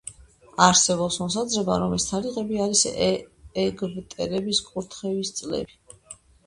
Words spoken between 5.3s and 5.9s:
წლები.